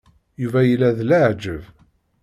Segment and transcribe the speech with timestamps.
[0.41, 1.63] Yuba yella d leɛǧeb.